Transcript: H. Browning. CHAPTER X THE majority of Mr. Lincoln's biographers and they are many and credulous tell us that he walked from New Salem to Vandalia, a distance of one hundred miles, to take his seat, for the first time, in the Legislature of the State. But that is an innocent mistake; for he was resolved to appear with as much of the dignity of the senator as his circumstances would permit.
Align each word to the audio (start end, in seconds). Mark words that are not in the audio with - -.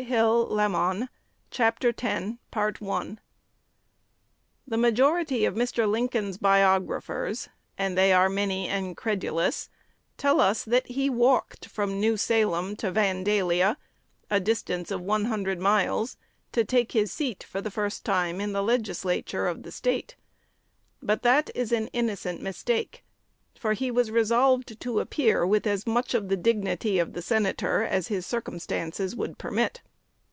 H. 0.00 0.08
Browning. 0.10 1.08
CHAPTER 1.50 1.88
X 1.92 2.34
THE 2.80 4.76
majority 4.76 5.44
of 5.44 5.54
Mr. 5.56 5.90
Lincoln's 5.90 6.38
biographers 6.38 7.48
and 7.76 7.98
they 7.98 8.12
are 8.12 8.28
many 8.28 8.68
and 8.68 8.96
credulous 8.96 9.68
tell 10.16 10.40
us 10.40 10.62
that 10.62 10.86
he 10.86 11.10
walked 11.10 11.66
from 11.66 11.98
New 11.98 12.16
Salem 12.16 12.76
to 12.76 12.92
Vandalia, 12.92 13.76
a 14.30 14.38
distance 14.38 14.92
of 14.92 15.00
one 15.00 15.24
hundred 15.24 15.58
miles, 15.60 16.16
to 16.52 16.62
take 16.64 16.92
his 16.92 17.12
seat, 17.12 17.42
for 17.42 17.60
the 17.60 17.68
first 17.68 18.04
time, 18.04 18.40
in 18.40 18.52
the 18.52 18.62
Legislature 18.62 19.48
of 19.48 19.64
the 19.64 19.72
State. 19.72 20.14
But 21.02 21.22
that 21.24 21.50
is 21.56 21.72
an 21.72 21.88
innocent 21.88 22.40
mistake; 22.40 23.02
for 23.58 23.72
he 23.72 23.90
was 23.90 24.12
resolved 24.12 24.80
to 24.80 25.00
appear 25.00 25.44
with 25.44 25.66
as 25.66 25.88
much 25.88 26.14
of 26.14 26.28
the 26.28 26.36
dignity 26.36 27.00
of 27.00 27.14
the 27.14 27.22
senator 27.22 27.82
as 27.82 28.06
his 28.06 28.24
circumstances 28.24 29.16
would 29.16 29.38
permit. 29.38 29.80